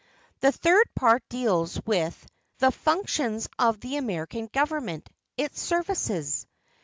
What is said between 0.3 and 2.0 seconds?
The third part deals